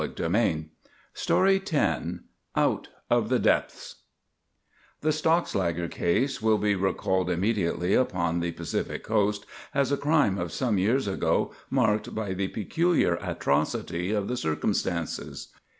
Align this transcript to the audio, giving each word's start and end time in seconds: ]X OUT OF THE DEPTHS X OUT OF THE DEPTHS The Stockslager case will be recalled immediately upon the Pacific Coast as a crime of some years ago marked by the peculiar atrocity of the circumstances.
]X 0.01 0.13
OUT 0.19 0.23
OF 0.25 0.33
THE 0.33 1.59
DEPTHS 1.59 1.73
X 1.75 2.21
OUT 2.55 2.87
OF 3.11 3.29
THE 3.29 3.37
DEPTHS 3.39 3.95
The 5.01 5.11
Stockslager 5.11 5.91
case 5.91 6.41
will 6.41 6.57
be 6.57 6.73
recalled 6.73 7.29
immediately 7.29 7.93
upon 7.93 8.39
the 8.39 8.51
Pacific 8.51 9.03
Coast 9.03 9.45
as 9.75 9.91
a 9.91 9.97
crime 9.97 10.39
of 10.39 10.51
some 10.51 10.79
years 10.79 11.07
ago 11.07 11.51
marked 11.69 12.15
by 12.15 12.33
the 12.33 12.47
peculiar 12.47 13.19
atrocity 13.21 14.09
of 14.11 14.27
the 14.27 14.37
circumstances. 14.37 15.49